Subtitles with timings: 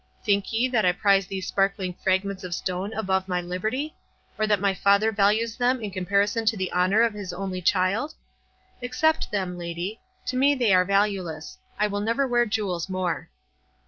[0.23, 3.93] Think ye that I prize these sparkling fragments of stone above my liberty?
[4.39, 8.15] or that my father values them in comparison to the honour of his only child?
[8.81, 11.59] Accept them, lady—to me they are valueless.
[11.77, 13.29] I will never wear jewels more."